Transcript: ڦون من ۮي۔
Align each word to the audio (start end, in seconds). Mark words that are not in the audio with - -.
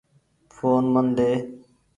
ڦون 0.53 0.83
من 0.93 1.07
ۮي۔ 1.17 1.31